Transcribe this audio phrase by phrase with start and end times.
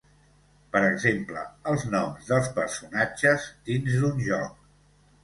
[0.75, 1.43] Per exemple,
[1.73, 4.57] els noms dels personatges dins d'un joc.